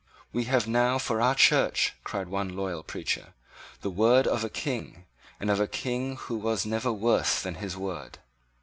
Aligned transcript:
"We 0.33 0.45
have 0.45 0.67
now 0.67 0.97
for 0.97 1.21
our 1.21 1.35
Church," 1.35 1.93
cried 2.03 2.27
one 2.27 2.49
loyal 2.55 2.81
preacher, 2.81 3.35
"the 3.81 3.91
word 3.91 4.25
of 4.25 4.43
a 4.43 4.49
King, 4.49 5.05
and 5.39 5.51
of 5.51 5.59
a 5.59 5.67
King 5.67 6.15
who 6.21 6.37
was 6.37 6.65
never 6.65 6.91
worse 6.91 7.39
than 7.39 7.53
his 7.61 7.77
word." 7.77 8.17